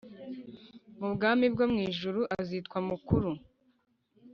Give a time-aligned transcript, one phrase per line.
[0.99, 3.31] mu bwami bwo mu ijuru azitwa mukuru.